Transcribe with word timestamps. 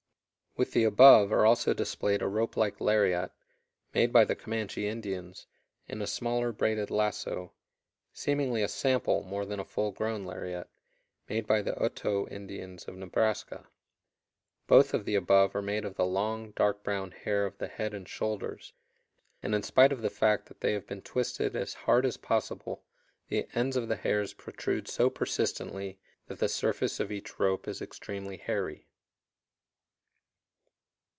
With 0.57 0.73
the 0.73 0.83
above 0.83 1.31
are 1.31 1.45
also 1.45 1.73
displayed 1.73 2.21
a 2.21 2.27
rope 2.27 2.57
like 2.57 2.81
lariat, 2.81 3.31
made 3.93 4.11
by 4.11 4.25
the 4.25 4.35
Comanche 4.35 4.85
Indians, 4.85 5.47
and 5.87 6.03
a 6.03 6.05
smaller 6.07 6.51
braided 6.51 6.91
lasso, 6.91 7.53
seemingly 8.11 8.61
a 8.61 8.67
sample 8.67 9.23
more 9.23 9.45
than 9.45 9.61
a 9.61 9.65
full 9.65 9.93
grown 9.93 10.25
lariat, 10.25 10.67
made 11.29 11.47
by 11.47 11.61
the 11.61 11.71
Otoe 11.81 12.29
Indians 12.29 12.85
of 12.89 12.97
Nebraska. 12.97 13.69
Both 14.67 14.93
of 14.93 15.05
the 15.05 15.15
above 15.15 15.55
are 15.55 15.61
made 15.61 15.85
of 15.85 15.95
the 15.95 16.05
long, 16.05 16.51
dark 16.51 16.83
brown 16.83 17.11
hair 17.11 17.45
of 17.45 17.57
the 17.57 17.69
head 17.69 17.93
and 17.93 18.05
shoulders, 18.05 18.73
and 19.41 19.55
in 19.55 19.63
spite 19.63 19.93
of 19.93 20.01
the 20.01 20.09
fact 20.09 20.47
that 20.47 20.59
they 20.59 20.73
have 20.73 20.85
been 20.85 21.01
twisted 21.01 21.55
as 21.55 21.73
hard 21.75 22.05
as 22.05 22.17
possible, 22.17 22.83
the 23.29 23.47
ends 23.53 23.77
of 23.77 23.87
the 23.87 23.95
hairs 23.95 24.33
protrude 24.33 24.89
so 24.89 25.09
persistently 25.09 25.97
that 26.27 26.39
the 26.39 26.49
surface 26.49 26.99
of 26.99 27.09
each 27.09 27.39
rope 27.39 27.69
is 27.69 27.81
extremely 27.81 28.35
hairy. 28.35 28.85